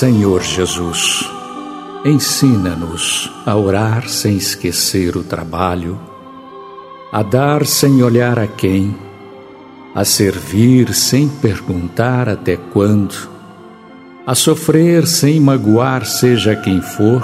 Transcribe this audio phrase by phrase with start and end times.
[0.00, 1.28] Senhor Jesus,
[2.06, 6.00] ensina-nos a orar sem esquecer o trabalho,
[7.12, 8.96] a dar sem olhar a quem,
[9.94, 13.28] a servir sem perguntar até quando,
[14.26, 17.22] a sofrer sem magoar seja quem for,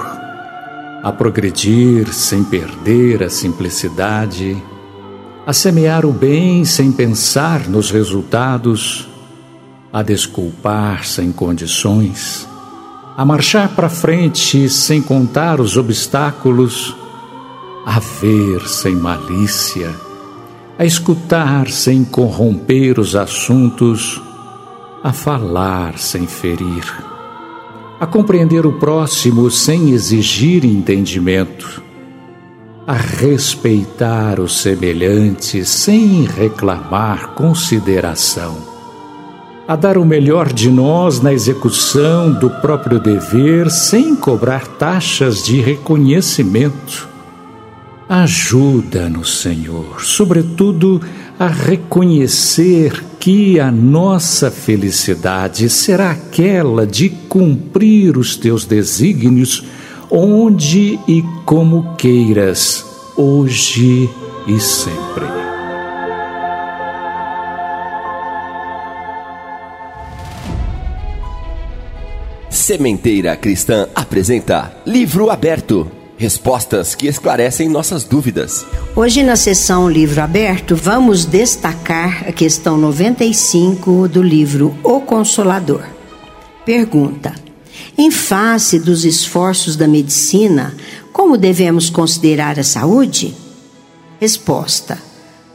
[1.01, 4.55] a progredir sem perder a simplicidade,
[5.47, 9.09] a semear o bem sem pensar nos resultados,
[9.91, 12.47] a desculpar sem condições,
[13.17, 16.95] a marchar para frente sem contar os obstáculos,
[17.83, 19.89] a ver sem malícia,
[20.77, 24.21] a escutar sem corromper os assuntos,
[25.03, 26.85] a falar sem ferir,
[27.99, 31.81] a compreender o próximo sem exigir entendimento,
[32.85, 38.76] a respeitar o semelhante sem reclamar consideração
[39.67, 45.59] a dar o melhor de nós na execução do próprio dever sem cobrar taxas de
[45.59, 47.07] reconhecimento.
[48.07, 51.01] Ajuda-nos, Senhor, sobretudo
[51.37, 59.65] a reconhecer que a nossa felicidade será aquela de cumprir os teus desígnios
[60.09, 62.85] onde e como queiras,
[63.17, 64.09] hoje
[64.47, 65.36] e sempre.
[72.67, 75.89] Sementeira Cristã apresenta Livro Aberto.
[76.17, 78.65] Respostas que esclarecem nossas dúvidas.
[78.93, 85.85] Hoje, na sessão Livro Aberto, vamos destacar a questão 95 do livro O Consolador.
[86.65, 87.33] Pergunta:
[87.97, 90.75] Em face dos esforços da medicina,
[91.13, 93.33] como devemos considerar a saúde?
[94.19, 95.06] Resposta: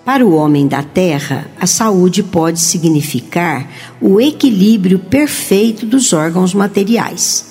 [0.05, 3.69] para o homem da terra, a saúde pode significar
[4.01, 7.45] o equilíbrio perfeito dos órgãos materiais.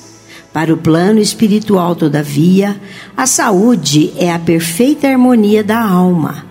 [0.51, 2.79] Para o plano espiritual, todavia,
[3.15, 6.45] a saúde é a perfeita harmonia da alma.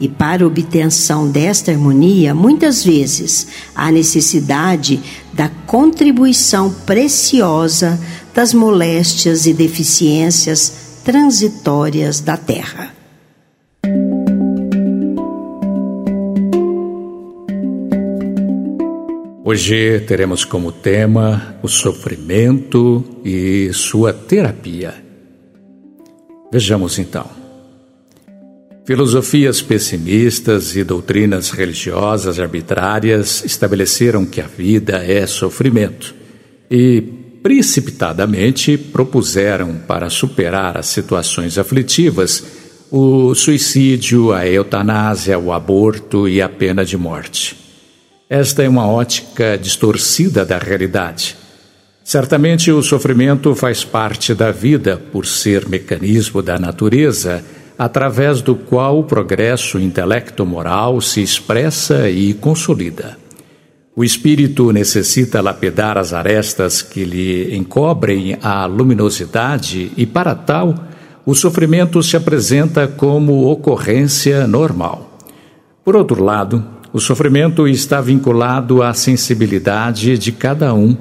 [0.00, 5.00] E para obtenção desta harmonia, muitas vezes há necessidade
[5.34, 8.00] da contribuição preciosa
[8.34, 10.72] das moléstias e deficiências
[11.04, 12.91] transitórias da terra.
[19.52, 24.94] Hoje teremos como tema o sofrimento e sua terapia.
[26.50, 27.26] Vejamos então.
[28.86, 36.14] Filosofias pessimistas e doutrinas religiosas arbitrárias estabeleceram que a vida é sofrimento
[36.70, 37.02] e,
[37.42, 42.42] precipitadamente, propuseram para superar as situações aflitivas
[42.90, 47.61] o suicídio, a eutanásia, o aborto e a pena de morte.
[48.28, 51.36] Esta é uma ótica distorcida da realidade.
[52.04, 57.44] Certamente o sofrimento faz parte da vida por ser mecanismo da natureza
[57.78, 63.16] através do qual o progresso intelecto-moral se expressa e consolida.
[63.94, 70.74] O espírito necessita lapidar as arestas que lhe encobrem a luminosidade e, para tal,
[71.26, 75.18] o sofrimento se apresenta como ocorrência normal.
[75.84, 80.94] Por outro lado, o sofrimento está vinculado à sensibilidade de cada um.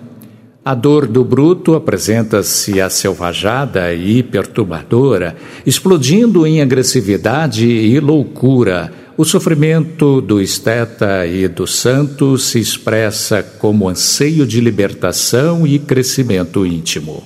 [0.63, 5.35] A dor do bruto apresenta-se aselvajada e perturbadora,
[5.65, 8.93] explodindo em agressividade e loucura.
[9.17, 16.65] O sofrimento do esteta e do santo se expressa como anseio de libertação e crescimento
[16.65, 17.23] íntimo.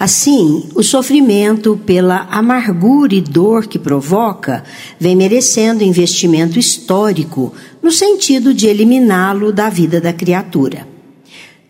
[0.00, 4.64] Assim, o sofrimento, pela amargura e dor que provoca,
[4.98, 7.52] vem merecendo investimento histórico
[7.82, 10.86] no sentido de eliminá-lo da vida da criatura.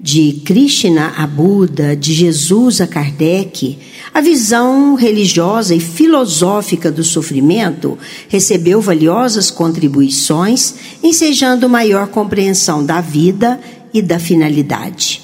[0.02, 3.78] de Krishna a Buda, de Jesus a Kardec,
[4.14, 13.60] a visão religiosa e filosófica do sofrimento recebeu valiosas contribuições, ensejando maior compreensão da vida
[13.92, 15.20] e da finalidade.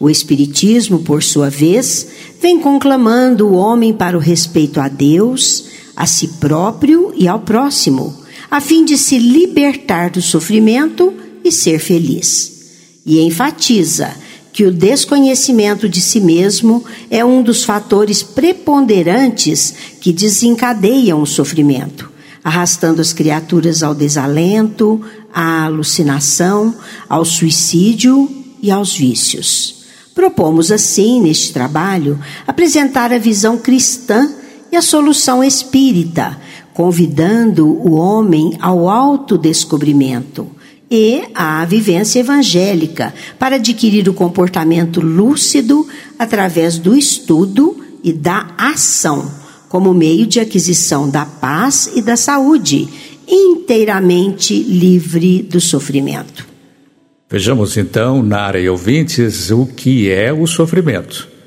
[0.00, 2.08] O Espiritismo, por sua vez,
[2.40, 8.16] vem conclamando o homem para o respeito a Deus, a si próprio e ao próximo,
[8.50, 11.12] a fim de se libertar do sofrimento
[11.44, 12.58] e ser feliz
[13.08, 14.14] e enfatiza
[14.52, 22.10] que o desconhecimento de si mesmo é um dos fatores preponderantes que desencadeiam o sofrimento,
[22.44, 25.00] arrastando as criaturas ao desalento,
[25.32, 26.74] à alucinação,
[27.08, 28.28] ao suicídio
[28.60, 29.76] e aos vícios.
[30.14, 34.28] Propomos, assim, neste trabalho, apresentar a visão cristã
[34.70, 36.36] e a solução espírita,
[36.78, 40.46] convidando o homem ao autodescobrimento
[40.88, 49.28] e a vivência evangélica para adquirir o comportamento lúcido através do estudo e da ação,
[49.68, 52.88] como meio de aquisição da paz e da saúde,
[53.26, 56.46] inteiramente livre do sofrimento.
[57.28, 61.37] Vejamos então, Nara e ouvintes, o que é o sofrimento.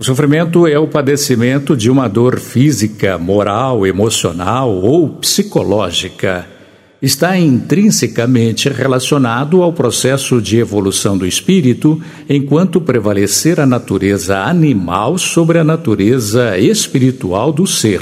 [0.00, 6.46] O sofrimento é o padecimento de uma dor física, moral, emocional ou psicológica
[7.02, 15.58] está intrinsecamente relacionado ao processo de evolução do espírito, enquanto prevalecer a natureza animal sobre
[15.58, 18.00] a natureza espiritual do ser.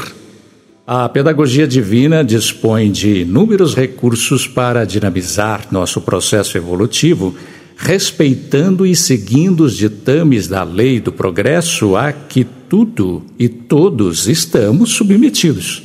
[0.86, 7.34] A pedagogia divina dispõe de inúmeros recursos para dinamizar nosso processo evolutivo,
[7.76, 14.92] respeitando e seguindo os ditames da lei do progresso a que tudo e todos estamos
[14.92, 15.82] submetidos.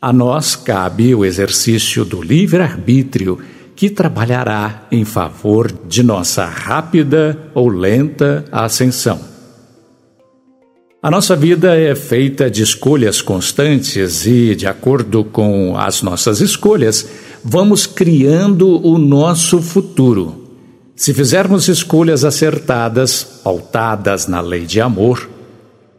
[0.00, 3.38] A nós cabe o exercício do livre-arbítrio,
[3.76, 9.20] que trabalhará em favor de nossa rápida ou lenta ascensão.
[11.00, 17.08] A nossa vida é feita de escolhas constantes e, de acordo com as nossas escolhas,
[17.42, 20.41] vamos criando o nosso futuro.
[21.02, 25.28] Se fizermos escolhas acertadas, pautadas na lei de amor,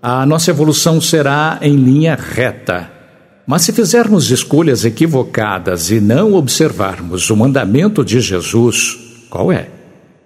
[0.01, 2.89] a nossa evolução será em linha reta
[3.45, 8.97] mas se fizermos escolhas equivocadas e não observarmos o mandamento de Jesus,
[9.29, 9.67] qual é?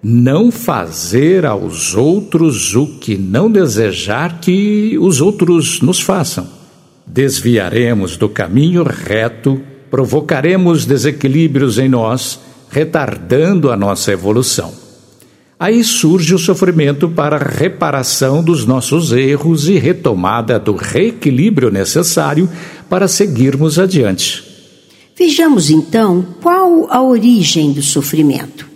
[0.00, 6.46] Não fazer aos outros o que não desejar que os outros nos façam.
[7.04, 9.60] Desviaremos do caminho reto,
[9.90, 12.38] provocaremos desequilíbrios em nós,
[12.70, 14.72] retardando a nossa evolução.
[15.60, 22.48] Aí surge o sofrimento para reparação dos nossos erros e retomada do reequilíbrio necessário
[22.88, 24.44] para seguirmos adiante.
[25.18, 28.68] Vejamos então qual a origem do sofrimento.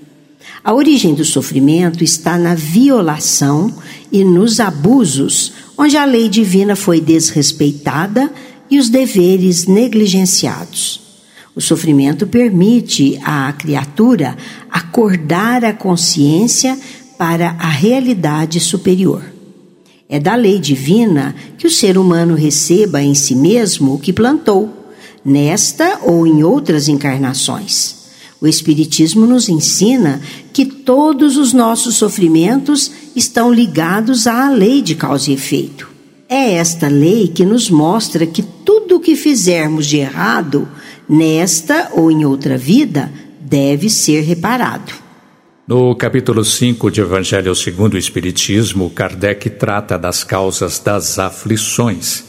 [0.65, 3.73] A origem do sofrimento está na violação
[4.11, 8.29] e nos abusos, onde a lei divina foi desrespeitada
[8.69, 11.12] e os deveres negligenciados.
[11.55, 14.37] O sofrimento permite à criatura
[14.71, 16.79] acordar a consciência
[17.19, 19.23] para a realidade superior.
[20.09, 24.71] É da lei divina que o ser humano receba em si mesmo o que plantou,
[25.25, 28.03] nesta ou em outras encarnações.
[28.41, 30.21] O Espiritismo nos ensina
[30.53, 35.89] que todos os nossos sofrimentos estão ligados à lei de causa e efeito.
[36.29, 40.67] É esta lei que nos mostra que tudo o que fizermos de errado
[41.09, 44.93] nesta ou em outra vida, deve ser reparado.
[45.67, 52.25] No capítulo 5 de Evangelho segundo o Espiritismo, Kardec trata das causas das aflições.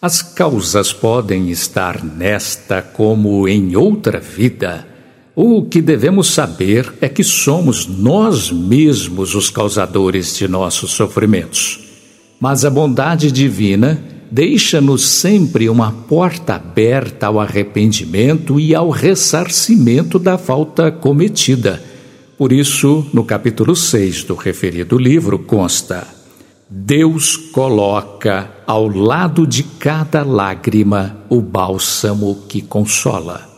[0.00, 4.86] As causas podem estar nesta como em outra vida.
[5.34, 11.80] O que devemos saber é que somos nós mesmos os causadores de nossos sofrimentos.
[12.40, 20.36] Mas a bondade divina deixa-nos sempre uma porta aberta ao arrependimento e ao ressarcimento da
[20.36, 21.82] falta cometida.
[22.36, 26.06] Por isso, no capítulo 6 do referido livro consta:
[26.68, 33.56] Deus coloca ao lado de cada lágrima o bálsamo que consola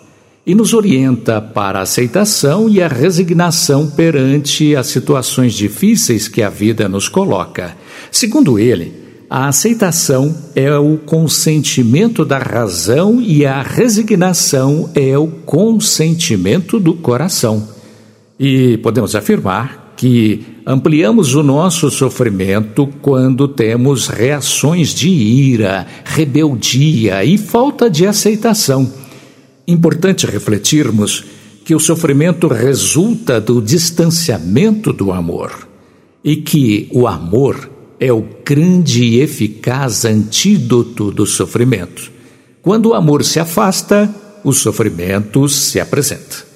[0.48, 6.48] e nos orienta para a aceitação e a resignação perante as situações difíceis que a
[6.48, 7.76] vida nos coloca.
[8.10, 8.94] Segundo ele,
[9.30, 17.68] a aceitação é o consentimento da razão e a resignação é o consentimento do coração.
[18.40, 27.36] E podemos afirmar que ampliamos o nosso sofrimento quando temos reações de ira, rebeldia e
[27.36, 28.90] falta de aceitação.
[29.66, 31.24] Importante refletirmos
[31.66, 35.68] que o sofrimento resulta do distanciamento do amor.
[36.24, 37.70] e que o amor
[38.00, 42.10] é o grande e eficaz antídoto do sofrimento.
[42.62, 44.12] Quando o amor se afasta,
[44.44, 46.46] o sofrimento se apresenta.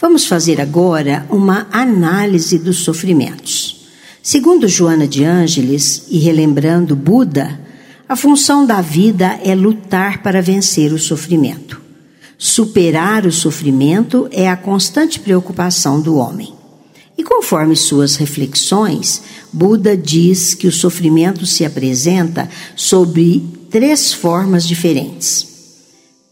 [0.00, 3.86] Vamos fazer agora uma análise dos sofrimentos.
[4.22, 7.60] Segundo Joana de Ângeles e relembrando Buda,
[8.08, 11.80] a função da vida é lutar para vencer o sofrimento.
[12.36, 16.52] Superar o sofrimento é a constante preocupação do homem.
[17.22, 25.46] E conforme suas reflexões, Buda diz que o sofrimento se apresenta sob três formas diferentes.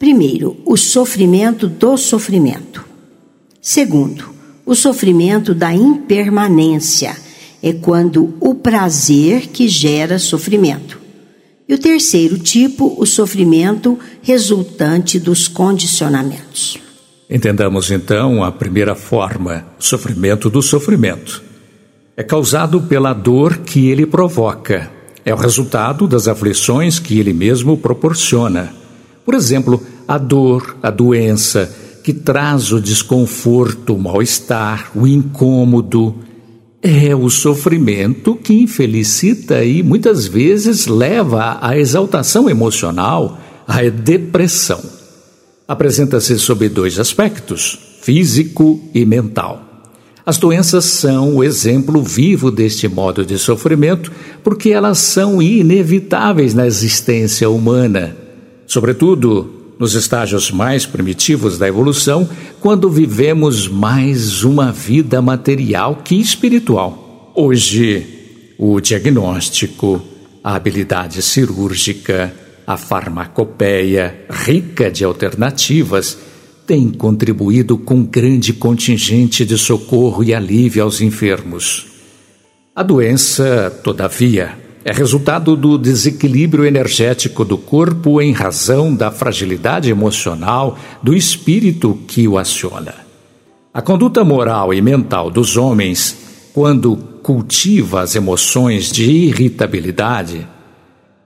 [0.01, 2.85] Primeiro, o sofrimento do sofrimento.
[3.63, 4.35] Segundo,
[4.67, 7.17] o sofrimento da impermanência
[7.63, 11.01] é quando o prazer que gera sofrimento.
[11.69, 16.90] E o terceiro tipo, o sofrimento resultante dos condicionamentos.
[17.31, 21.41] Entendamos então a primeira forma, sofrimento do sofrimento.
[22.17, 24.91] É causado pela dor que ele provoca.
[25.25, 28.75] É o resultado das aflições que ele mesmo proporciona.
[29.25, 31.73] Por exemplo, a dor, a doença,
[32.03, 36.17] que traz o desconforto, o mal-estar, o incômodo.
[36.83, 45.00] É o sofrimento que infelicita e muitas vezes leva à exaltação emocional, à depressão
[45.71, 49.87] apresenta-se sob dois aspectos, físico e mental.
[50.27, 54.11] As doenças são o exemplo vivo deste modo de sofrimento
[54.43, 58.17] porque elas são inevitáveis na existência humana,
[58.67, 59.49] sobretudo
[59.79, 67.33] nos estágios mais primitivos da evolução, quando vivemos mais uma vida material que espiritual.
[67.33, 70.03] Hoje, o diagnóstico,
[70.43, 72.35] a habilidade cirúrgica,
[72.71, 76.17] a farmacopeia, rica de alternativas,
[76.65, 81.89] tem contribuído com grande contingente de socorro e alívio aos enfermos.
[82.73, 90.79] A doença, todavia, é resultado do desequilíbrio energético do corpo em razão da fragilidade emocional
[91.03, 92.95] do espírito que o aciona.
[93.75, 96.17] A conduta moral e mental dos homens,
[96.55, 100.47] quando cultiva as emoções de irritabilidade,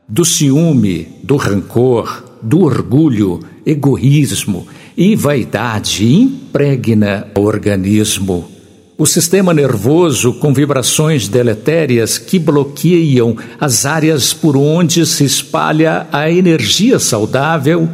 [0.08, 8.48] do ciúme, do rancor, do orgulho, egoísmo e vaidade impregna o organismo.
[8.96, 16.30] O sistema nervoso com vibrações deletérias que bloqueiam as áreas por onde se espalha a
[16.30, 17.88] energia saudável,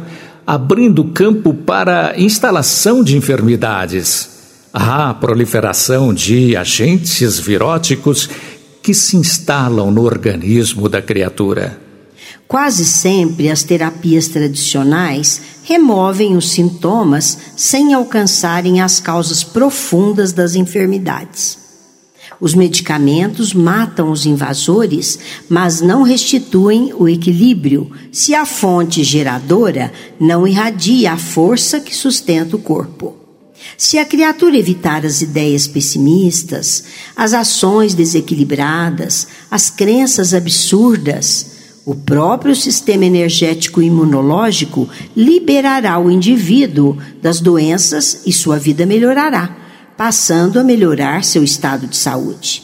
[0.45, 4.29] abrindo campo para instalação de enfermidades.
[4.71, 8.29] Há proliferação de agentes viróticos
[8.83, 11.90] que se instalam no organismo da criatura.
[12.51, 21.57] Quase sempre as terapias tradicionais removem os sintomas sem alcançarem as causas profundas das enfermidades.
[22.41, 25.17] Os medicamentos matam os invasores,
[25.47, 29.89] mas não restituem o equilíbrio se a fonte geradora
[30.19, 33.15] não irradia a força que sustenta o corpo.
[33.77, 36.83] Se a criatura evitar as ideias pessimistas,
[37.15, 47.39] as ações desequilibradas, as crenças absurdas, o próprio sistema energético imunológico liberará o indivíduo das
[47.39, 49.55] doenças e sua vida melhorará,
[49.97, 52.63] passando a melhorar seu estado de saúde.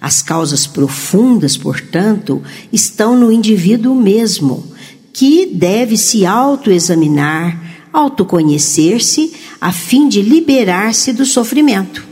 [0.00, 4.66] As causas profundas, portanto, estão no indivíduo mesmo,
[5.12, 12.06] que deve se autoexaminar, autoconhecer-se, a fim de liberar-se do sofrimento.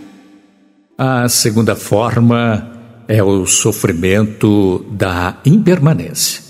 [0.97, 2.78] A segunda forma
[3.09, 6.43] é o sofrimento da impermanência,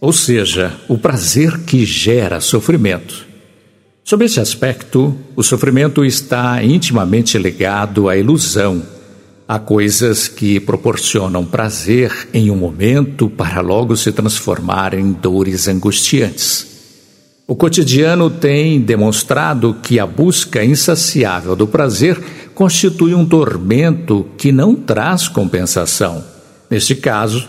[0.00, 3.26] ou seja, o prazer que gera sofrimento.
[4.02, 8.82] Sob esse aspecto, o sofrimento está intimamente ligado à ilusão,
[9.46, 16.72] a coisas que proporcionam prazer em um momento para logo se transformar em dores angustiantes.
[17.46, 22.18] O cotidiano tem demonstrado que a busca insaciável do prazer
[22.54, 26.24] constitui um tormento que não traz compensação.
[26.70, 27.48] Neste caso,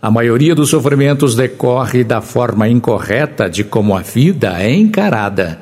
[0.00, 5.58] a maioria dos sofrimentos decorre da forma incorreta de como a vida é encarada.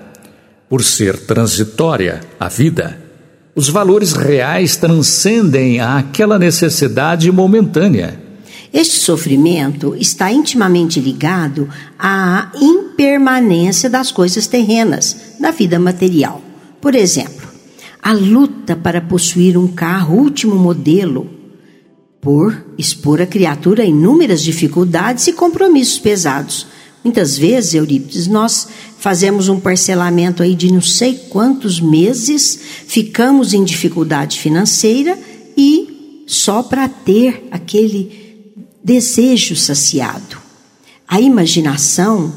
[0.69, 2.99] Por ser transitória, a vida,
[3.55, 8.19] os valores reais transcendem aquela necessidade momentânea.
[8.73, 11.69] Este sofrimento está intimamente ligado
[11.99, 16.41] à impermanência das coisas terrenas, da vida material.
[16.81, 17.42] Por exemplo,
[18.03, 21.31] a luta para possuir um carro último modelo,
[22.21, 26.67] por expor a criatura a inúmeras dificuldades e compromissos pesados.
[27.05, 28.69] Muitas vezes, Eurípides, nós
[28.99, 35.19] fazemos um parcelamento aí de não sei quantos meses, ficamos em dificuldade financeira
[35.57, 40.39] e só para ter aquele desejo saciado.
[41.07, 42.33] A imaginação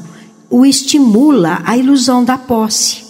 [0.50, 3.05] o estimula a ilusão da posse.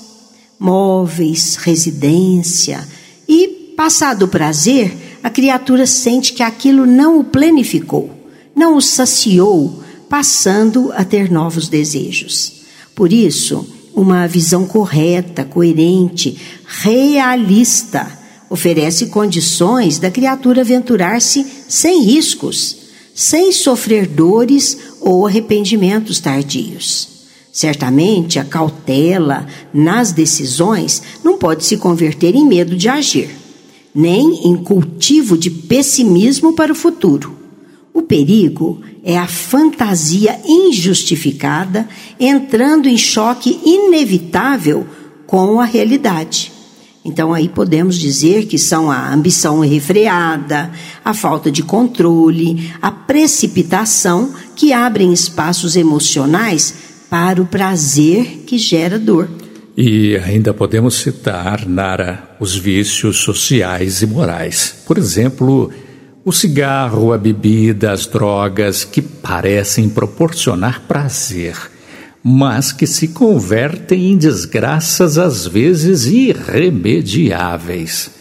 [0.58, 2.86] Móveis, residência
[3.28, 8.10] e, passado o prazer, a criatura sente que aquilo não o planificou,
[8.54, 12.52] não o saciou, passando a ter novos desejos.
[12.94, 18.06] Por isso, uma visão correta, coerente, realista
[18.48, 22.76] oferece condições da criatura aventurar-se sem riscos,
[23.14, 27.15] sem sofrer dores ou arrependimentos tardios.
[27.56, 33.30] Certamente, a cautela nas decisões não pode se converter em medo de agir,
[33.94, 37.34] nem em cultivo de pessimismo para o futuro.
[37.94, 41.88] O perigo é a fantasia injustificada
[42.20, 44.86] entrando em choque inevitável
[45.26, 46.52] com a realidade.
[47.06, 50.70] Então, aí podemos dizer que são a ambição irrefreada,
[51.02, 58.98] a falta de controle, a precipitação que abrem espaços emocionais para o prazer que gera
[58.98, 59.28] dor.
[59.76, 64.74] E ainda podemos citar, Nara, os vícios sociais e morais.
[64.86, 65.70] Por exemplo,
[66.24, 71.56] o cigarro, a bebida, as drogas que parecem proporcionar prazer,
[72.22, 78.15] mas que se convertem em desgraças às vezes irremediáveis.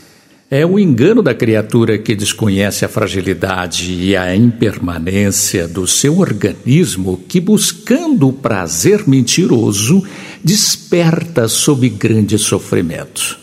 [0.49, 7.17] É o engano da criatura que desconhece a fragilidade e a impermanência do seu organismo
[7.27, 10.03] que, buscando o prazer mentiroso,
[10.43, 13.39] desperta sob grande sofrimento.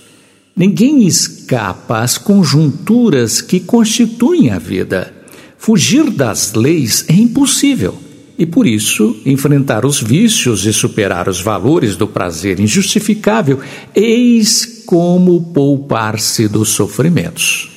[0.54, 5.12] Ninguém escapa às conjunturas que constituem a vida.
[5.58, 7.98] Fugir das leis é impossível.
[8.38, 13.60] E por isso, enfrentar os vícios e superar os valores do prazer injustificável,
[13.94, 17.70] eis como poupar-se dos sofrimentos.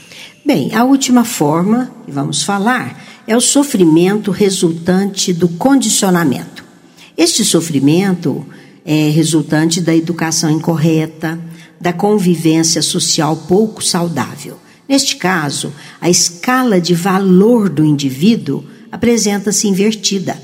[0.45, 6.63] Bem, a última forma que vamos falar é o sofrimento resultante do condicionamento.
[7.17, 8.45] Este sofrimento
[8.85, 11.39] é resultante da educação incorreta,
[11.81, 14.59] da convivência social pouco saudável.
[14.87, 18.63] Neste caso, a escala de valor do indivíduo
[18.95, 20.41] apresenta-se invertida.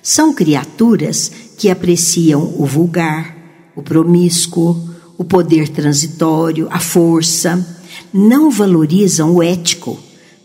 [0.00, 3.36] São criaturas que apreciam o vulgar,
[3.74, 7.76] o promíscuo, o poder transitório, a força,
[8.14, 9.98] não valorizam o ético,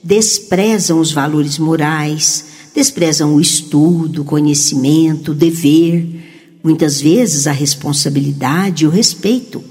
[0.03, 8.83] desprezam os valores morais, desprezam o estudo, o conhecimento, o dever, muitas vezes a responsabilidade
[8.83, 9.63] e o respeito.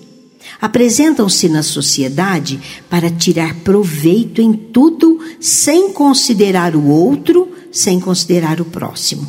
[0.61, 8.65] Apresentam-se na sociedade para tirar proveito em tudo sem considerar o outro, sem considerar o
[8.65, 9.27] próximo.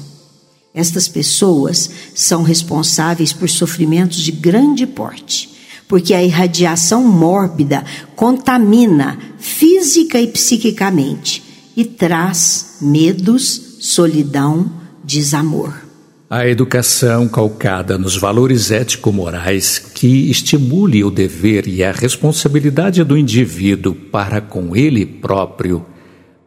[0.75, 5.49] Estas pessoas são responsáveis por sofrimentos de grande porte,
[5.87, 7.83] porque a irradiação mórbida
[8.15, 11.43] contamina física e psiquicamente
[11.75, 14.71] e traz medos, solidão,
[15.03, 15.83] desamor.
[16.29, 23.93] A educação calcada nos valores ético-morais que estimule o dever e a responsabilidade do indivíduo
[23.93, 25.85] para com ele próprio,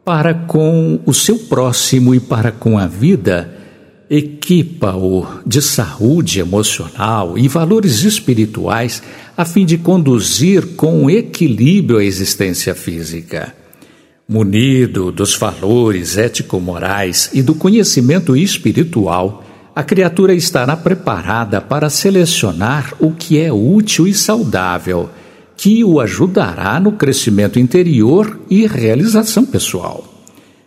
[0.06, 3.52] para com o seu próximo e para com a vida,
[4.08, 9.02] equipa-o de saúde emocional e valores espirituais
[9.36, 13.52] a fim de conduzir com equilíbrio a existência física.
[14.28, 23.10] Munido dos valores ético-morais e do conhecimento espiritual, a criatura estará preparada para selecionar o
[23.10, 25.10] que é útil e saudável,
[25.56, 30.04] que o ajudará no crescimento interior e realização pessoal.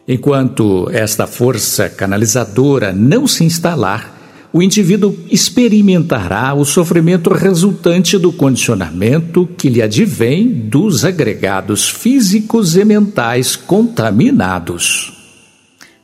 [0.07, 4.17] Enquanto esta força canalizadora não se instalar,
[4.51, 12.83] o indivíduo experimentará o sofrimento resultante do condicionamento que lhe advém dos agregados físicos e
[12.83, 15.13] mentais contaminados.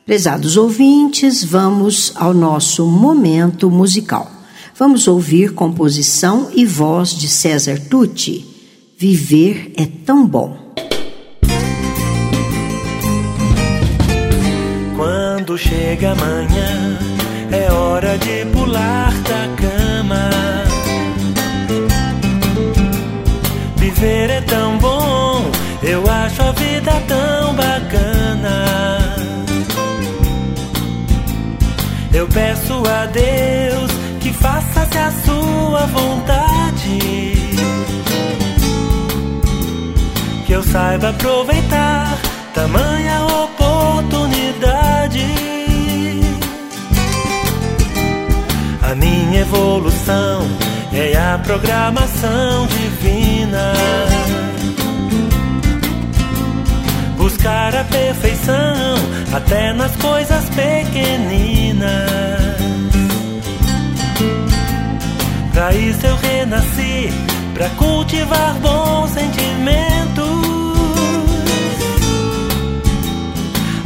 [0.06, 4.32] Prezados ouvintes, vamos ao nosso momento musical.
[4.78, 8.55] Vamos ouvir composição e voz de César Tucci.
[8.98, 10.56] Viver é tão bom.
[14.96, 16.98] Quando chega amanhã,
[17.52, 20.30] é hora de pular da cama.
[23.76, 25.52] Viver é tão bom,
[25.84, 28.66] eu acho a vida tão bacana.
[32.14, 37.35] Eu peço a Deus que faça-se a sua vontade.
[40.46, 42.18] Que eu saiba aproveitar
[42.54, 45.26] tamanha oportunidade.
[48.82, 50.48] A minha evolução
[50.94, 53.74] é a programação divina.
[57.26, 58.96] buscar a perfeição
[59.34, 61.90] até nas coisas pequeninas.
[65.52, 67.10] Pra isso eu renasci,
[67.56, 70.26] pra cultivar bons sentimentos.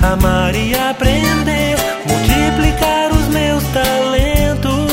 [0.01, 1.77] Amar e aprender,
[2.07, 4.89] multiplicar os meus talentos.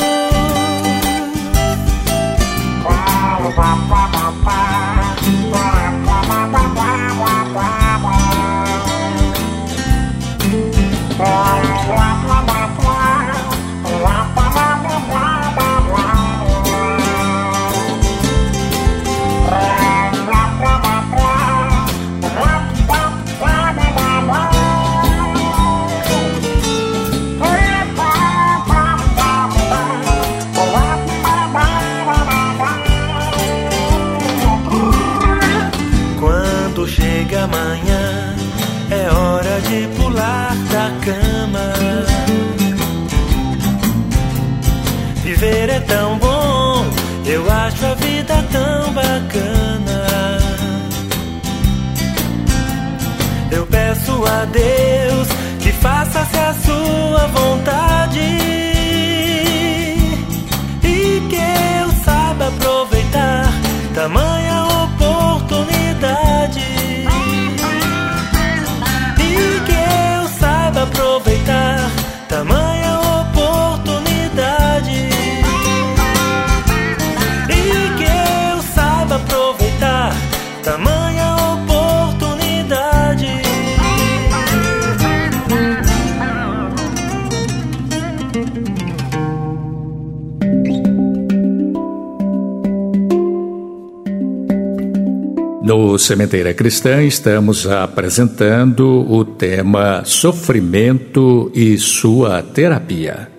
[95.67, 103.29] No Sementeira Cristã estamos apresentando o tema Sofrimento e sua terapia.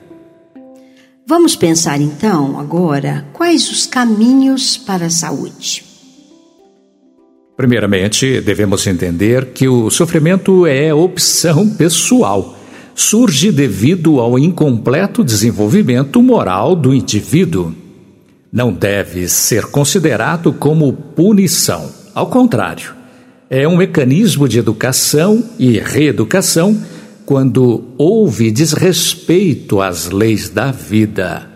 [1.27, 5.83] Vamos pensar então agora quais os caminhos para a saúde.
[7.57, 12.59] Primeiramente, devemos entender que o sofrimento é opção pessoal.
[12.95, 17.75] Surge devido ao incompleto desenvolvimento moral do indivíduo.
[18.53, 21.97] Não deve ser considerado como punição.
[22.19, 22.97] Ao contrário,
[23.49, 26.77] é um mecanismo de educação e reeducação
[27.25, 31.49] quando houve desrespeito às leis da vida.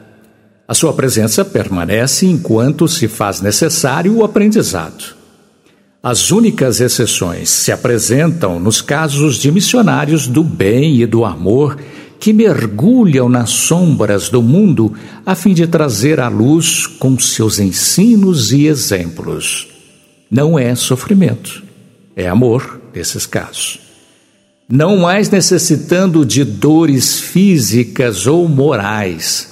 [0.69, 5.17] A sua presença permanece enquanto se faz necessário o aprendizado.
[6.01, 11.77] As únicas exceções se apresentam nos casos de missionários do bem e do amor
[12.21, 14.93] que mergulham nas sombras do mundo
[15.27, 19.72] a fim de trazer à luz com seus ensinos e exemplos.
[20.35, 21.63] Não é sofrimento,
[22.17, 23.81] é amor nesses casos.
[24.67, 29.47] Não mais necessitando de dores físicas ou morais,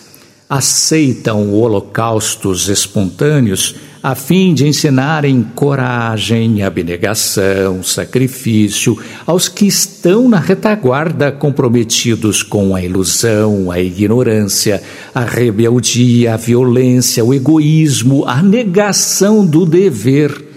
[0.48, 11.30] aceitam holocaustos espontâneos a fim de ensinarem coragem, abnegação, sacrifício aos que estão na retaguarda
[11.30, 14.82] comprometidos com a ilusão, a ignorância,
[15.14, 20.48] a rebeldia, a violência, o egoísmo, a negação do dever,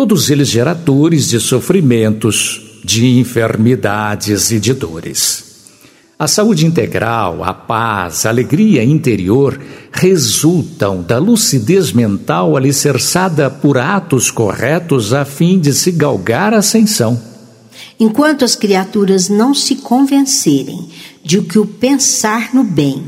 [0.00, 5.44] todos eles geradores de sofrimentos, de enfermidades e de dores.
[6.18, 9.60] A saúde integral, a paz, a alegria interior
[9.92, 17.20] resultam da lucidez mental alicerçada por atos corretos a fim de se galgar a ascensão.
[17.98, 20.88] Enquanto as criaturas não se convencerem
[21.22, 23.04] de que o pensar no bem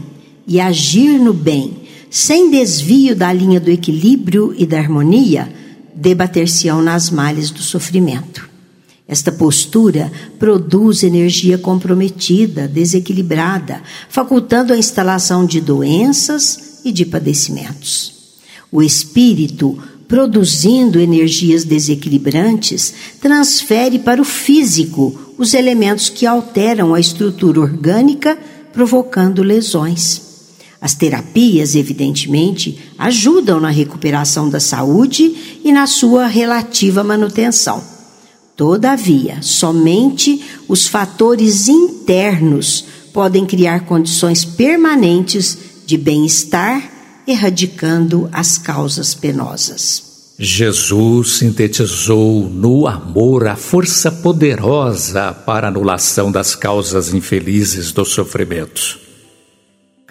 [0.47, 1.73] e agir no bem,
[2.11, 5.62] sem desvio da linha do equilíbrio e da harmonia,
[5.95, 8.51] debater-se-ão nas malhas do sofrimento.
[9.07, 18.15] Esta postura produz energia comprometida, desequilibrada, facultando a instalação de doenças e de padecimentos.
[18.71, 19.79] O espírito,
[20.09, 28.39] produzindo energias desequilibrantes, transfere para o físico os elementos que alteram a estrutura orgânica,
[28.73, 30.32] provocando lesões.
[30.83, 37.81] As terapias, evidentemente, ajudam na recuperação da saúde e na sua relativa manutenção.
[38.57, 46.91] Todavia, somente os fatores internos podem criar condições permanentes de bem-estar,
[47.29, 50.35] erradicando as causas penosas.
[50.37, 59.12] Jesus sintetizou no amor a força poderosa para a anulação das causas infelizes do sofrimento.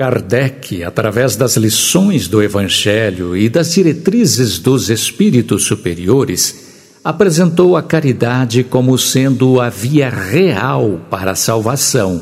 [0.01, 6.71] Kardec, através das lições do Evangelho e das diretrizes dos espíritos superiores,
[7.03, 12.19] apresentou a caridade como sendo a via real para a salvação,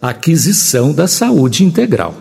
[0.00, 2.14] a aquisição da saúde integral.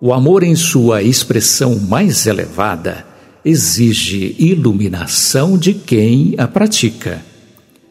[0.00, 3.04] O amor, em sua expressão mais elevada,
[3.44, 7.20] exige iluminação de quem a pratica.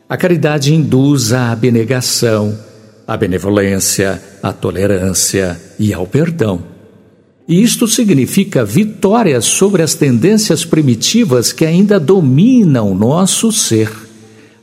[0.09, 2.57] A caridade induz à abnegação,
[3.09, 6.61] à benevolência, à tolerância e ao perdão.
[7.47, 13.89] E isto significa vitória sobre as tendências primitivas que ainda dominam nosso ser.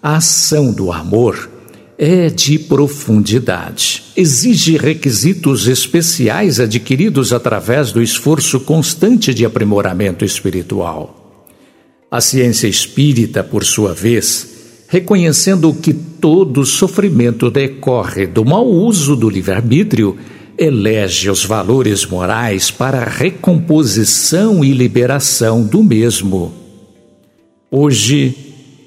[0.00, 1.50] A ação do amor
[1.98, 4.04] é de profundidade.
[4.16, 11.48] Exige requisitos especiais adquiridos através do esforço constante de aprimoramento espiritual.
[12.08, 14.55] A ciência espírita, por sua vez,
[14.88, 20.16] reconhecendo que todo sofrimento decorre do mau uso do livre-arbítrio,
[20.58, 26.52] elege os valores morais para a recomposição e liberação do mesmo.
[27.70, 28.34] Hoje,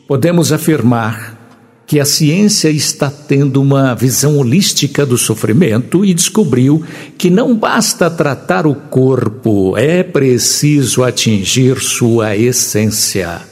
[0.08, 1.38] podemos afirmar
[1.86, 6.84] que a ciência está tendo uma visão holística do sofrimento e descobriu
[7.18, 13.49] que não basta tratar o corpo, é preciso atingir sua essência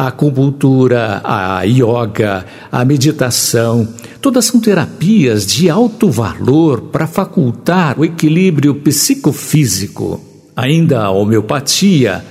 [0.00, 3.86] a acupuntura, a yoga, a meditação,
[4.22, 10.18] todas são terapias de alto valor para facultar o equilíbrio psicofísico.
[10.56, 12.24] Ainda a homeopatia,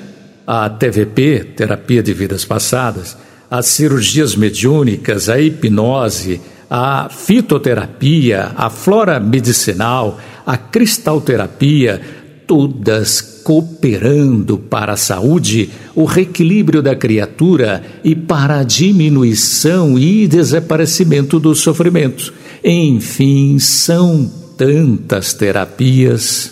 [0.48, 3.16] a TVP, terapia de vidas passadas,
[3.52, 12.02] as cirurgias mediúnicas, a hipnose, a fitoterapia, a flora medicinal, a cristalterapia,
[12.48, 21.40] todas cooperando para a saúde, o reequilíbrio da criatura e para a diminuição e desaparecimento
[21.40, 22.32] do sofrimento.
[22.64, 26.52] Enfim, são tantas terapias.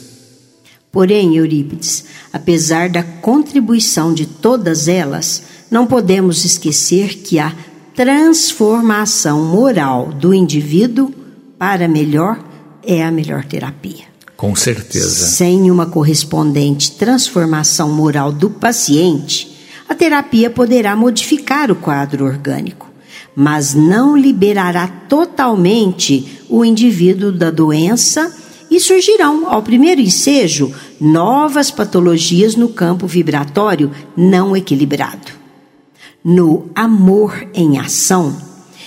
[0.92, 7.56] Porém, Eurípides, apesar da contribuição de todas elas, não podemos esquecer que a
[7.94, 11.14] transformação moral do indivíduo
[11.60, 12.44] para melhor
[12.82, 14.07] é a melhor terapia.
[14.38, 15.26] Com certeza.
[15.26, 19.58] Sem uma correspondente transformação moral do paciente,
[19.90, 22.88] a terapia poderá modificar o quadro orgânico,
[23.36, 28.32] mas não liberará totalmente o indivíduo da doença
[28.70, 30.72] e surgirão, ao primeiro ensejo,
[31.02, 35.32] novas patologias no campo vibratório não equilibrado.
[36.24, 38.36] No amor em ação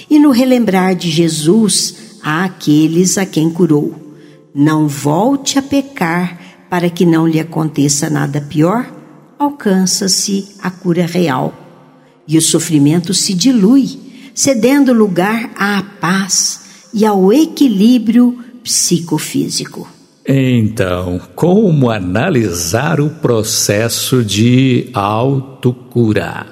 [0.09, 4.10] e no relembrar de Jesus àqueles a quem curou
[4.55, 8.91] não volte a pecar para que não lhe aconteça nada pior,
[9.39, 11.55] alcança-se a cura real
[12.27, 13.99] e o sofrimento se dilui,
[14.35, 19.89] cedendo lugar à paz e ao equilíbrio psicofísico.
[20.27, 26.47] Então, como analisar o processo de autocura?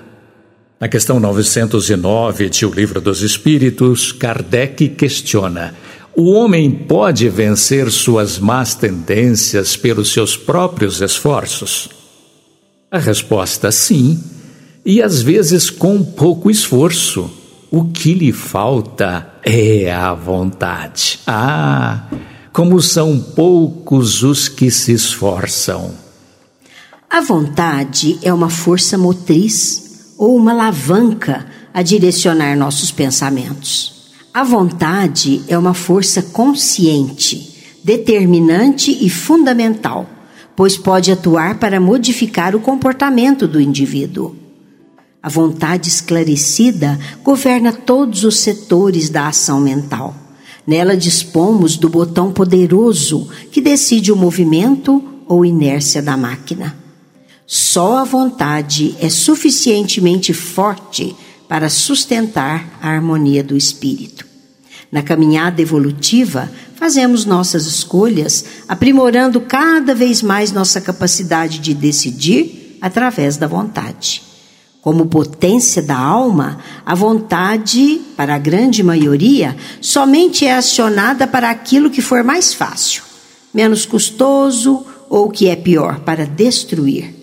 [0.81, 5.75] Na questão 909 de O Livro dos Espíritos, Kardec questiona
[6.19, 11.89] o homem pode vencer suas más tendências pelos seus próprios esforços?
[12.91, 14.21] A resposta sim,
[14.85, 17.31] e às vezes com pouco esforço.
[17.71, 21.21] O que lhe falta é a vontade.
[21.25, 22.09] Ah,
[22.53, 25.95] como são poucos os que se esforçam.
[27.09, 33.98] A vontade é uma força motriz ou uma alavanca a direcionar nossos pensamentos.
[34.39, 40.09] A vontade é uma força consciente, determinante e fundamental,
[40.55, 44.37] pois pode atuar para modificar o comportamento do indivíduo.
[45.21, 50.15] A vontade esclarecida governa todos os setores da ação mental.
[50.65, 56.77] Nela dispomos do botão poderoso que decide o movimento ou inércia da máquina.
[57.45, 61.17] Só a vontade é suficientemente forte
[61.49, 64.28] para sustentar a harmonia do espírito.
[64.91, 73.37] Na caminhada evolutiva, fazemos nossas escolhas, aprimorando cada vez mais nossa capacidade de decidir através
[73.37, 74.23] da vontade.
[74.81, 81.91] Como potência da alma, a vontade, para a grande maioria, somente é acionada para aquilo
[81.91, 83.03] que for mais fácil,
[83.53, 87.15] menos custoso ou que é pior, para destruir.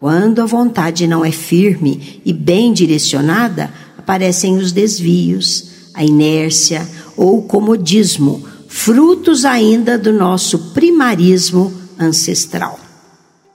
[0.00, 7.38] Quando a vontade não é firme e bem direcionada, aparecem os desvios, a inércia ou
[7.38, 12.78] o comodismo, frutos ainda do nosso primarismo ancestral.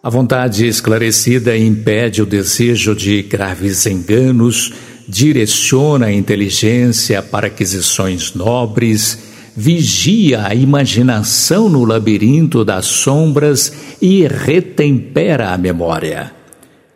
[0.02, 4.71] A vontade esclarecida impede o desejo de graves enganos,
[5.08, 15.49] direciona a inteligência para aquisições nobres vigia a imaginação no labirinto das sombras e retempera
[15.49, 16.32] a memória.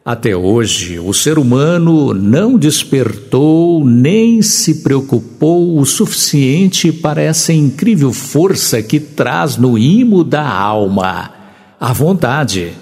[0.06, 8.12] Até hoje, o ser humano não despertou nem se preocupou o suficiente para essa incrível
[8.12, 11.32] força que traz no imo da alma
[11.80, 12.74] a vontade.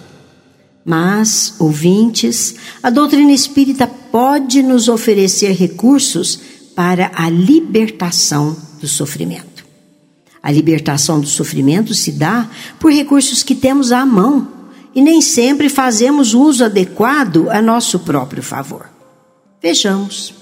[0.84, 6.40] Mas, ouvintes, a doutrina espírita pode nos oferecer recursos
[6.76, 9.64] para a libertação do sofrimento.
[10.42, 14.61] A libertação do sofrimento se dá por recursos que temos à mão
[14.94, 18.90] e nem sempre fazemos uso adequado a nosso próprio favor.
[19.62, 20.34] Vejamos.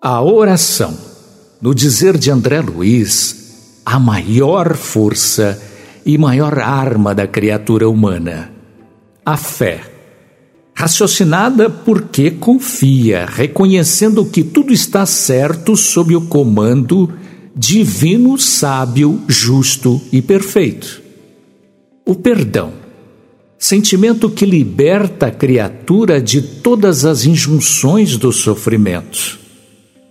[0.00, 0.96] A oração,
[1.60, 5.60] no dizer de André Luiz, a maior força
[6.04, 8.52] e maior arma da criatura humana.
[9.24, 9.80] A fé.
[10.74, 17.12] Raciocinada porque confia, reconhecendo que tudo está certo sob o comando
[17.56, 21.02] divino, sábio, justo e perfeito.
[22.04, 22.85] O perdão
[23.58, 29.38] sentimento que liberta a criatura de todas as injunções do sofrimento.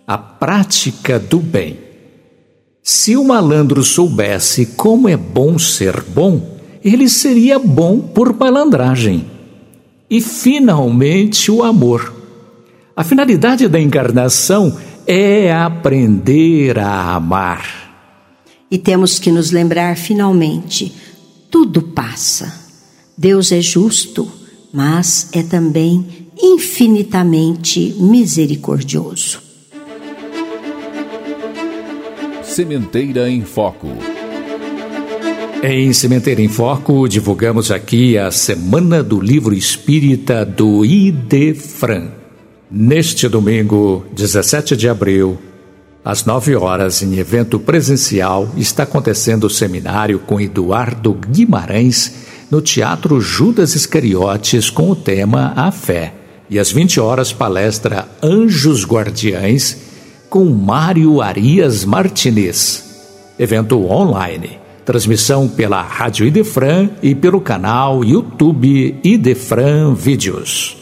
[0.07, 1.79] A prática do bem.
[2.81, 9.25] Se o malandro soubesse como é bom ser bom, ele seria bom por malandragem.
[10.09, 12.13] E, finalmente, o amor.
[12.95, 14.77] A finalidade da encarnação
[15.07, 17.65] é aprender a amar.
[18.69, 20.93] E temos que nos lembrar, finalmente,
[21.49, 22.64] tudo passa
[23.17, 24.29] Deus é justo,
[24.73, 29.41] mas é também infinitamente misericordioso.
[32.43, 33.87] Sementeira em Foco.
[35.63, 42.09] Em Sementeira em Foco, divulgamos aqui a Semana do Livro Espírita do Idefran.
[42.69, 45.37] Neste domingo, 17 de abril,
[46.03, 53.19] às 9 horas, em evento presencial, está acontecendo o seminário com Eduardo Guimarães no Teatro
[53.19, 56.13] Judas Iscariotes com o tema A Fé.
[56.49, 59.77] E às 20 horas, palestra Anjos Guardiães
[60.29, 62.83] com Mário Arias Martinez.
[63.39, 64.59] Evento online.
[64.85, 70.77] Transmissão pela Rádio Idefran e pelo canal YouTube Idefran Vídeos.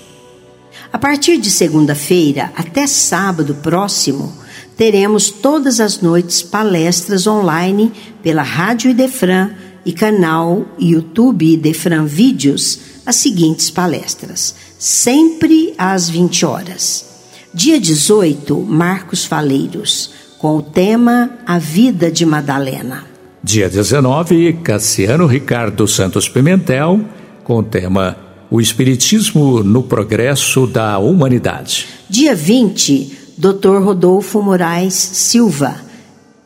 [0.92, 4.34] A partir de segunda-feira até sábado próximo,
[4.76, 9.52] teremos todas as noites palestras online pela Rádio Idefran
[9.86, 17.06] e canal YouTube de Fran Vídeos as seguintes palestras, sempre às 20 horas.
[17.54, 23.06] Dia 18, Marcos Faleiros, com o tema A Vida de Madalena.
[23.44, 27.02] Dia 19, Cassiano Ricardo Santos Pimentel,
[27.44, 28.18] com o tema
[28.50, 31.88] O Espiritismo no Progresso da Humanidade.
[32.10, 33.84] Dia 20, Dr.
[33.84, 35.76] Rodolfo Moraes Silva,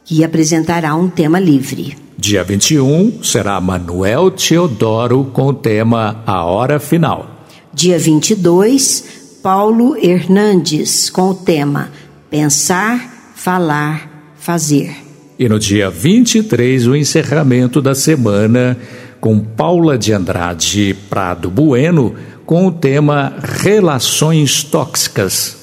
[0.03, 2.06] que apresentará um tema livre.
[2.19, 7.45] Dia 21 será Manuel Teodoro com o tema A Hora Final.
[7.71, 11.91] Dia 22, Paulo Hernandes com o tema
[12.27, 14.95] Pensar, Falar, Fazer.
[15.37, 18.75] E no dia 23, o encerramento da semana
[19.21, 22.15] com Paula de Andrade Prado Bueno
[22.47, 25.55] com o tema Relações Tóxicas.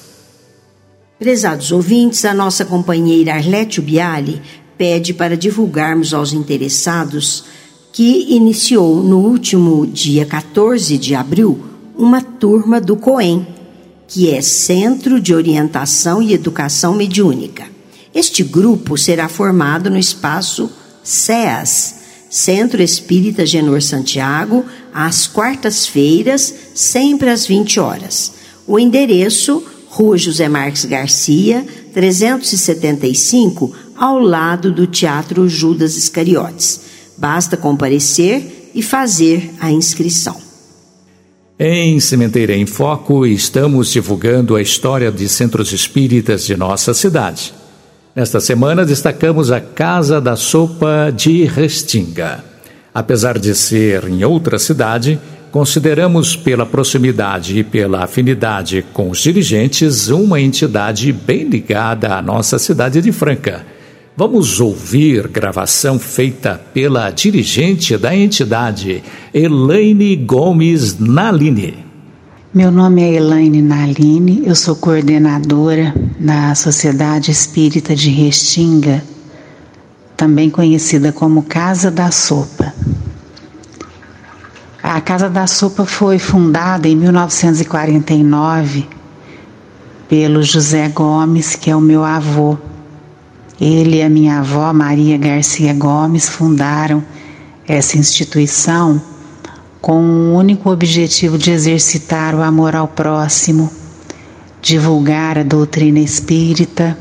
[1.19, 4.41] Prezados ouvintes, a nossa companheira Arlete Biali
[4.77, 7.45] pede para divulgarmos aos interessados
[7.91, 11.59] que iniciou no último dia 14 de abril
[11.97, 13.47] uma turma do COEM,
[14.07, 17.63] que é Centro de Orientação e Educação Mediúnica.
[18.13, 20.69] Este grupo será formado no espaço
[21.03, 21.95] CEAS,
[22.29, 28.33] Centro Espírita Genor Santiago, às quartas-feiras, sempre às 20 horas.
[28.67, 36.81] O endereço: Rua José Marques Garcia, 375, ao lado do Teatro Judas Iscariotes.
[37.17, 40.35] Basta comparecer e fazer a inscrição.
[41.57, 47.53] Em Cementeira em Foco, estamos divulgando a história de centros espíritas de nossa cidade.
[48.13, 52.43] Nesta semana, destacamos a Casa da Sopa de Restinga.
[52.93, 55.19] Apesar de ser em outra cidade,
[55.49, 62.59] consideramos pela proximidade e pela afinidade com os dirigentes uma entidade bem ligada à nossa
[62.59, 63.74] cidade de Franca
[64.17, 69.03] Vamos ouvir gravação feita pela dirigente da entidade,
[69.33, 71.85] Elaine Gomes Naline.
[72.53, 79.03] Meu nome é Elaine Naline, eu sou coordenadora da Sociedade Espírita de Restinga,
[80.15, 82.73] também conhecida como Casa da Sopa.
[84.81, 88.87] A Casa da Sopa foi fundada em 1949
[90.07, 92.57] pelo José Gomes, que é o meu avô.
[93.59, 97.03] Ele e a minha avó, Maria Garcia Gomes, fundaram
[97.67, 99.01] essa instituição
[99.81, 103.71] com o único objetivo de exercitar o amor ao próximo,
[104.61, 106.97] divulgar a doutrina espírita,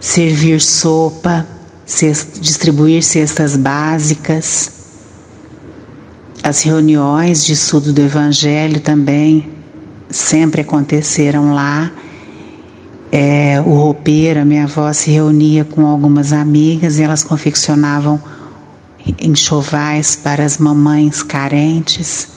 [0.00, 1.46] servir sopa,
[2.40, 4.70] distribuir cestas básicas.
[6.42, 9.50] As reuniões de estudo do Evangelho também
[10.08, 11.90] sempre aconteceram lá.
[13.10, 18.20] É, o roupeiro, a minha avó, se reunia com algumas amigas e elas confeccionavam
[19.20, 22.28] enxovais para as mamães carentes,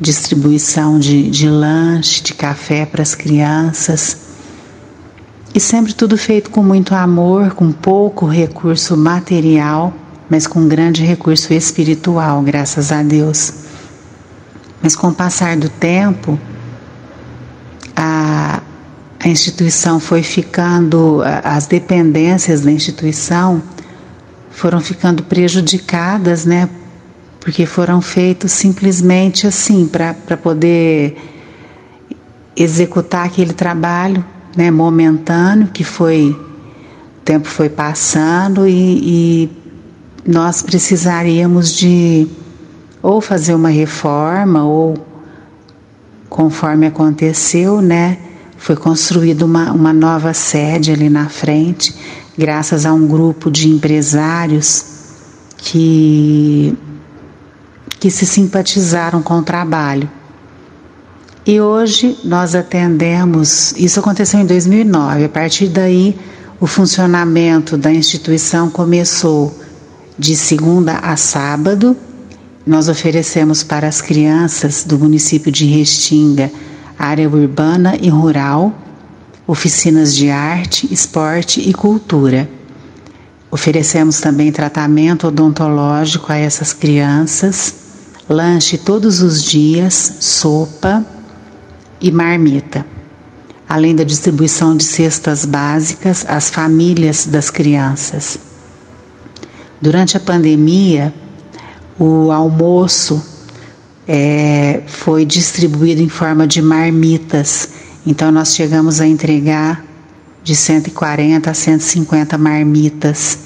[0.00, 4.16] distribuição de, de lanche, de café para as crianças.
[5.54, 9.94] E sempre tudo feito com muito amor, com pouco recurso material,
[10.28, 13.52] mas com grande recurso espiritual, graças a Deus.
[14.82, 16.38] Mas com o passar do tempo,
[17.94, 18.60] a,
[19.24, 23.62] a instituição foi ficando, as dependências da instituição
[24.50, 26.68] foram ficando prejudicadas, né?
[27.40, 31.16] Porque foram feitos simplesmente assim, para poder
[32.54, 34.22] executar aquele trabalho
[34.54, 36.36] né, momentâneo que foi,
[37.18, 39.50] o tempo foi passando e, e
[40.26, 42.28] nós precisaríamos de
[43.02, 44.94] ou fazer uma reforma ou
[46.28, 48.18] conforme aconteceu, né,
[48.64, 51.94] foi construída uma, uma nova sede ali na frente
[52.36, 54.86] graças a um grupo de empresários
[55.58, 56.74] que,
[58.00, 60.10] que se simpatizaram com o trabalho.
[61.44, 66.18] E hoje nós atendemos, isso aconteceu em 2009, a partir daí
[66.58, 69.54] o funcionamento da instituição começou
[70.18, 71.94] de segunda a sábado.
[72.66, 76.50] Nós oferecemos para as crianças do município de Restinga
[77.04, 78.72] área urbana e rural
[79.46, 82.48] oficinas de arte, esporte e cultura.
[83.50, 87.74] Oferecemos também tratamento odontológico a essas crianças,
[88.28, 91.04] lanche todos os dias, sopa
[92.00, 92.84] e marmita,
[93.68, 98.38] além da distribuição de cestas básicas às famílias das crianças.
[99.80, 101.14] Durante a pandemia,
[101.98, 103.22] o almoço
[104.06, 107.68] é, foi distribuído em forma de marmitas
[108.06, 109.82] então nós chegamos a entregar
[110.42, 113.38] de 140 a 150 marmitas.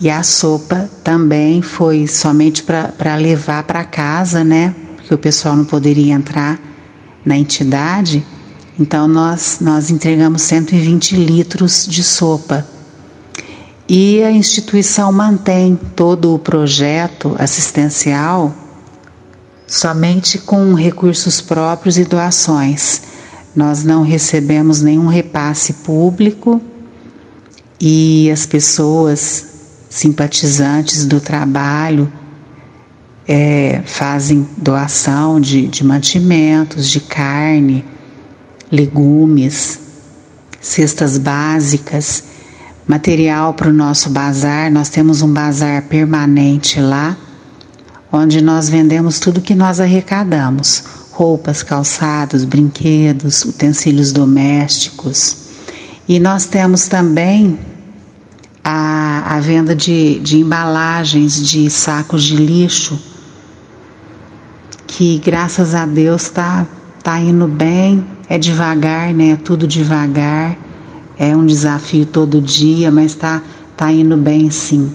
[0.00, 4.72] E a sopa também foi somente para levar para casa, né?
[4.96, 6.60] Porque o pessoal não poderia entrar
[7.24, 8.24] na entidade.
[8.78, 12.64] Então nós, nós entregamos 120 litros de sopa.
[13.88, 18.54] E a instituição mantém todo o projeto assistencial
[19.68, 23.02] somente com recursos próprios e doações.
[23.54, 26.60] Nós não recebemos nenhum repasse público
[27.78, 29.46] e as pessoas
[29.90, 32.10] simpatizantes do trabalho
[33.26, 37.84] é, fazem doação de, de mantimentos, de carne,
[38.72, 39.80] legumes,
[40.60, 42.24] cestas básicas,
[42.86, 44.70] material para o nosso bazar.
[44.72, 47.16] Nós temos um bazar permanente lá,
[48.12, 50.84] onde nós vendemos tudo que nós arrecadamos
[51.18, 55.48] roupas, calçados, brinquedos, utensílios domésticos.
[56.08, 57.58] E nós temos também
[58.62, 62.98] a, a venda de, de embalagens de sacos de lixo,
[64.86, 66.64] que graças a Deus está
[67.02, 69.30] tá indo bem, é devagar, né?
[69.30, 70.56] É tudo devagar,
[71.18, 73.42] é um desafio todo dia, mas está
[73.76, 74.92] tá indo bem sim.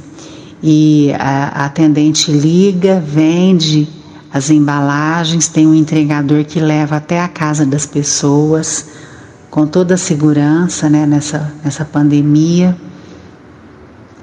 [0.64, 3.86] E a, a atendente liga, vende
[4.34, 8.88] as embalagens, tem um entregador que leva até a casa das pessoas
[9.52, 12.76] com toda a segurança né, nessa, nessa pandemia.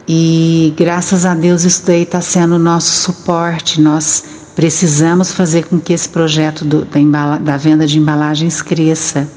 [0.09, 3.81] E graças a Deus isso daí está sendo o nosso suporte.
[3.81, 4.25] Nós
[4.57, 9.29] precisamos fazer com que esse projeto do, da, embala, da venda de embalagens cresça.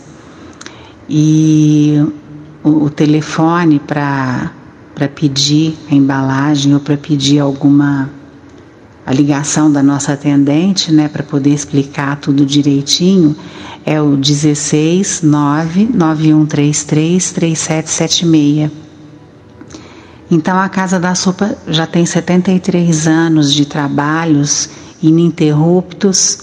[1.08, 2.04] E
[2.64, 4.52] o, o telefone para
[5.08, 8.10] pedir a embalagem ou para pedir alguma
[9.06, 13.36] a ligação da nossa atendente, né, para poder explicar tudo direitinho,
[13.86, 18.72] é o 16 99133 3776.
[20.32, 24.70] Então a Casa da Sopa já tem 73 anos de trabalhos
[25.02, 26.40] ininterruptos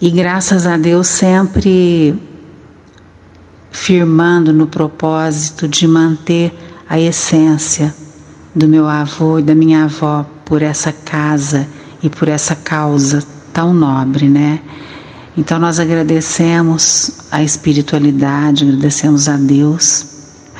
[0.00, 2.18] e graças a Deus sempre
[3.70, 6.52] firmando no propósito de manter
[6.92, 7.94] a essência
[8.54, 11.66] do meu avô e da minha avó por essa casa
[12.02, 14.60] e por essa causa tão nobre, né?
[15.34, 20.04] Então nós agradecemos a espiritualidade, agradecemos a Deus,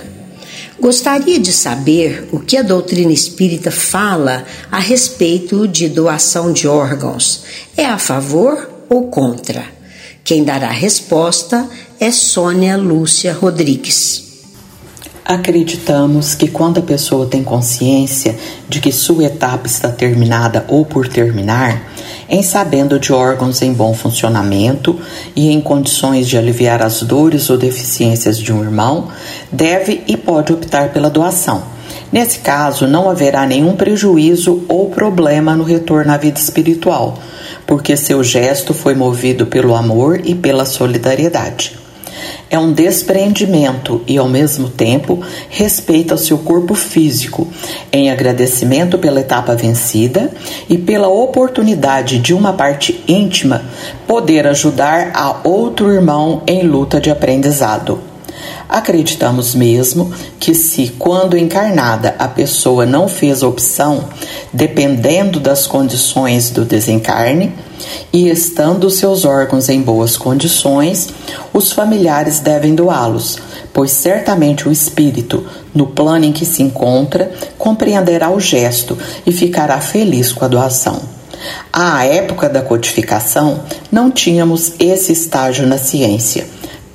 [0.78, 7.42] Gostaria de saber o que a doutrina espírita fala a respeito de doação de órgãos.
[7.76, 9.64] É a favor ou contra?
[10.24, 11.68] Quem dará a resposta
[12.00, 14.26] é Sônia Lúcia Rodrigues.
[15.24, 18.36] Acreditamos que quando a pessoa tem consciência
[18.68, 21.82] de que sua etapa está terminada ou por terminar,
[22.28, 25.00] em sabendo de órgãos em bom funcionamento
[25.34, 29.08] e em condições de aliviar as dores ou deficiências de um irmão,
[29.50, 31.62] deve e pode optar pela doação.
[32.12, 37.18] Nesse caso, não haverá nenhum prejuízo ou problema no retorno à vida espiritual,
[37.66, 41.86] porque seu gesto foi movido pelo amor e pela solidariedade
[42.48, 47.48] é um despreendimento e, ao mesmo tempo, respeito ao seu corpo físico,
[47.92, 50.30] em agradecimento pela etapa vencida
[50.68, 53.62] e pela oportunidade de uma parte íntima
[54.06, 58.05] poder ajudar a outro irmão em luta de aprendizado.
[58.68, 64.04] Acreditamos mesmo que, se quando encarnada a pessoa não fez opção,
[64.52, 67.52] dependendo das condições do desencarne,
[68.12, 71.08] e estando seus órgãos em boas condições,
[71.52, 73.38] os familiares devem doá-los,
[73.72, 79.80] pois certamente o espírito, no plano em que se encontra, compreenderá o gesto e ficará
[79.80, 81.00] feliz com a doação.
[81.72, 83.60] À época da codificação,
[83.92, 86.46] não tínhamos esse estágio na ciência.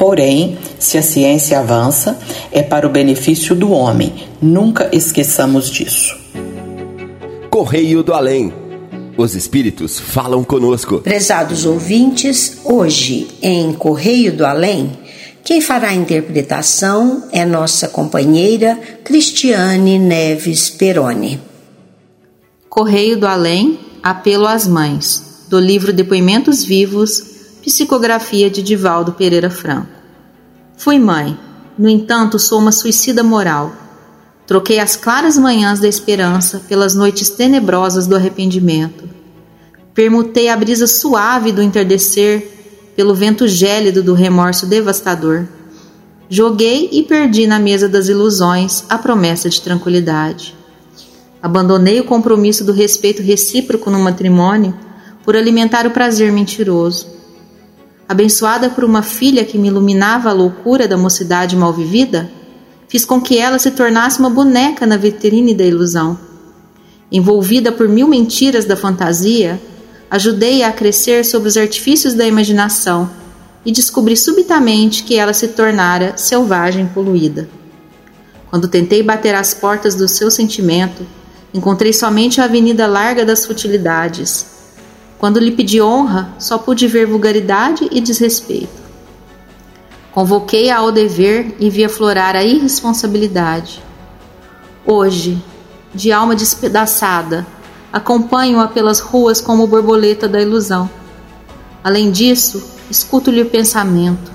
[0.02, 2.18] Porém, se a ciência avança,
[2.52, 4.12] é para o benefício do homem.
[4.42, 6.18] Nunca esqueçamos disso.
[7.52, 8.52] Correio do Além.
[9.16, 11.02] Os espíritos falam conosco.
[11.02, 14.90] Prezados ouvintes, hoje em Correio do Além,
[15.44, 21.40] quem fará a interpretação é nossa companheira Cristiane Neves Peroni.
[22.68, 27.31] Correio do Além, Apelo às Mães, do livro Depoimentos Vivos
[27.64, 29.92] Psicografia de Divaldo Pereira Franco.
[30.76, 31.38] Fui mãe,
[31.78, 33.72] no entanto, sou uma suicida moral.
[34.48, 39.08] Troquei as claras manhãs da esperança pelas noites tenebrosas do arrependimento.
[39.94, 42.50] Permutei a brisa suave do entardecer
[42.96, 45.46] pelo vento gélido do remorso devastador.
[46.28, 50.56] Joguei e perdi na mesa das ilusões a promessa de tranquilidade.
[51.40, 54.76] Abandonei o compromisso do respeito recíproco no matrimônio
[55.24, 57.21] por alimentar o prazer mentiroso
[58.12, 62.30] abençoada por uma filha que me iluminava a loucura da mocidade mal vivida,
[62.90, 66.20] fiz com que ela se tornasse uma boneca na vitrine da ilusão.
[67.10, 69.62] Envolvida por mil mentiras da fantasia,
[70.10, 73.10] ajudei-a a crescer sob os artifícios da imaginação
[73.66, 77.48] e descobri subitamente que ela se tornara selvagem poluída.
[78.50, 81.08] Quando tentei bater às portas do seu sentimento,
[81.54, 84.46] encontrei somente a avenida larga das futilidades,
[85.22, 88.82] quando lhe pedi honra, só pude ver vulgaridade e desrespeito.
[90.12, 93.84] Convoquei-a ao dever e vi aflorar a irresponsabilidade.
[94.84, 95.40] Hoje,
[95.94, 97.46] de alma despedaçada,
[97.94, 100.90] acompanho-a pelas ruas como borboleta da ilusão.
[101.84, 104.32] Além disso, escuto-lhe o pensamento.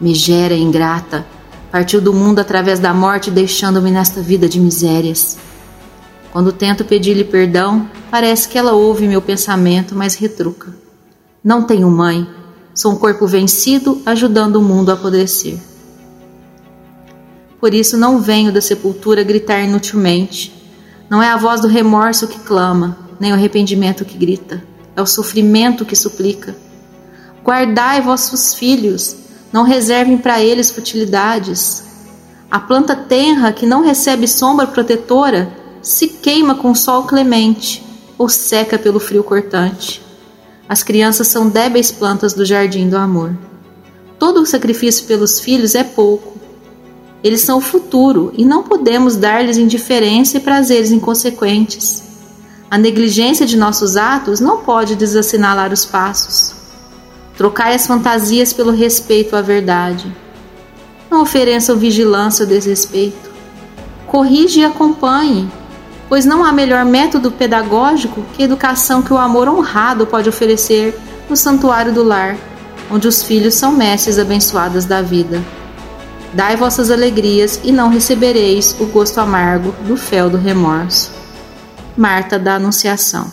[0.00, 1.24] Megera ingrata,
[1.70, 5.38] partiu do mundo através da morte, deixando-me nesta vida de misérias.
[6.32, 10.72] Quando tento pedir-lhe perdão, parece que ela ouve meu pensamento, mas retruca.
[11.42, 12.28] Não tenho mãe,
[12.72, 15.58] sou um corpo vencido ajudando o mundo a apodrecer.
[17.58, 20.54] Por isso não venho da sepultura gritar inutilmente.
[21.10, 24.62] Não é a voz do remorso que clama, nem o arrependimento que grita.
[24.96, 26.54] É o sofrimento que suplica.
[27.44, 29.16] Guardai vossos filhos,
[29.52, 31.84] não reservem para eles futilidades.
[32.48, 37.82] A planta tenra que não recebe sombra protetora se queima com sol clemente
[38.18, 40.02] ou seca pelo frio cortante.
[40.68, 43.36] As crianças são débeis plantas do jardim do amor.
[44.18, 46.38] Todo o sacrifício pelos filhos é pouco.
[47.24, 52.04] Eles são o futuro e não podemos dar-lhes indiferença e prazeres inconsequentes.
[52.70, 56.54] A negligência de nossos atos não pode desassinalar os passos.
[57.36, 60.14] Trocai as fantasias pelo respeito à verdade.
[61.10, 63.30] Não ofereçam vigilância ou desrespeito.
[64.06, 65.50] Corrige e acompanhe,
[66.10, 70.98] pois não há melhor método pedagógico que a educação que o amor honrado pode oferecer
[71.28, 72.36] no santuário do lar,
[72.90, 75.40] onde os filhos são mestres abençoadas da vida.
[76.34, 81.12] Dai vossas alegrias e não recebereis o gosto amargo do fel do remorso.
[81.96, 83.30] Marta da Anunciação.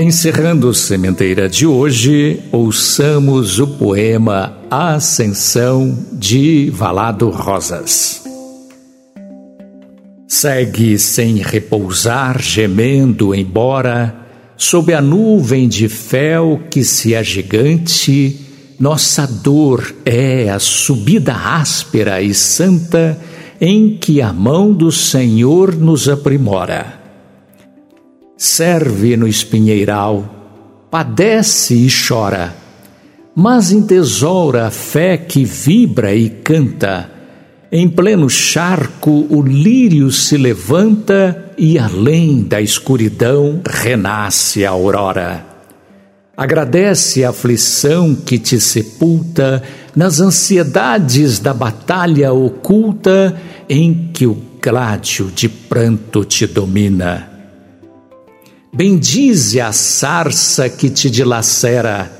[0.00, 8.22] Encerrando Sementeira de hoje, ouçamos o poema Ascensão de Valado Rosas.
[10.28, 14.14] Segue sem repousar, gemendo embora,
[14.56, 18.38] sob a nuvem de fel que se agigante,
[18.78, 23.18] nossa dor é a subida áspera e santa
[23.60, 26.97] em que a mão do Senhor nos aprimora
[28.38, 32.54] serve no espinheiral, padece e chora,
[33.34, 37.10] mas entesoura a fé que vibra e canta.
[37.70, 45.44] Em pleno charco o lírio se levanta e além da escuridão renasce a aurora.
[46.36, 49.60] Agradece a aflição que te sepulta
[49.96, 53.36] nas ansiedades da batalha oculta
[53.68, 57.37] em que o gládio de pranto te domina.
[58.72, 62.10] Bendize a sarça que te dilacera,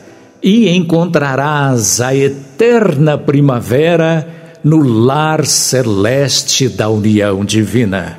[0.43, 8.19] e encontrarás a eterna primavera no lar celeste da união divina.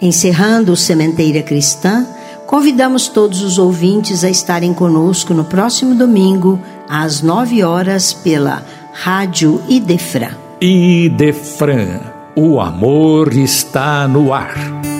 [0.00, 2.06] Encerrando o Sementeira Cristã,
[2.46, 9.62] convidamos todos os ouvintes a estarem conosco no próximo domingo, às nove horas, pela Rádio
[9.68, 10.36] Idefran.
[10.60, 12.00] Idefran,
[12.36, 14.91] o amor está no ar.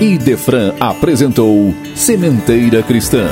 [0.00, 3.28] Idefran apresentou Sementeira Cristã.